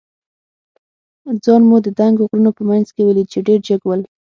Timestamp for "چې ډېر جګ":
3.33-3.81